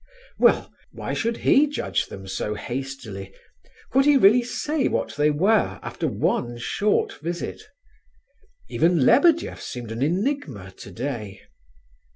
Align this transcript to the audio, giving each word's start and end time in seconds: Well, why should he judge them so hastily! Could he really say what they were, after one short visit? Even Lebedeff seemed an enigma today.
Well, 0.39 0.73
why 0.91 1.13
should 1.13 1.37
he 1.45 1.67
judge 1.67 2.07
them 2.07 2.27
so 2.27 2.55
hastily! 2.55 3.35
Could 3.91 4.05
he 4.05 4.17
really 4.17 4.41
say 4.41 4.87
what 4.87 5.15
they 5.15 5.29
were, 5.29 5.79
after 5.83 6.07
one 6.07 6.57
short 6.57 7.13
visit? 7.21 7.61
Even 8.67 9.05
Lebedeff 9.05 9.61
seemed 9.61 9.91
an 9.91 10.01
enigma 10.01 10.71
today. 10.71 11.43